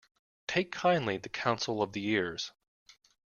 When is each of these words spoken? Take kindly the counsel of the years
Take 0.47 0.71
kindly 0.71 1.17
the 1.17 1.29
counsel 1.29 1.83
of 1.83 1.91
the 1.93 2.01
years 2.01 2.53